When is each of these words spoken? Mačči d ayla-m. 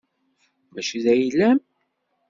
Mačči 0.73 0.97
d 1.03 1.05
ayla-m. 1.13 1.59